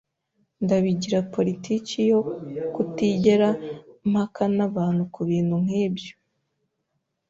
[0.63, 2.19] Ndabigira politiki yo
[2.73, 3.49] kutigera
[4.11, 6.13] mpaka n'abantu kubintu nkibyo.